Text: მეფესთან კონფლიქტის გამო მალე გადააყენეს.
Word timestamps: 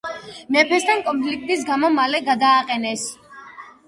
მეფესთან 0.53 1.03
კონფლიქტის 1.09 1.61
გამო 1.67 1.91
მალე 1.97 2.21
გადააყენეს. 2.31 3.05